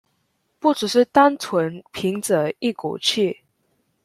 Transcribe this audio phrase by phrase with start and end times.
[0.57, 3.41] 不只是單純憑著一股氣